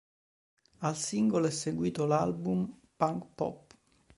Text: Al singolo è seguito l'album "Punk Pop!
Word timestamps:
Al 0.79 0.95
singolo 0.95 1.45
è 1.45 1.51
seguito 1.51 2.07
l'album 2.07 2.67
"Punk 2.95 3.33
Pop! 3.35 3.77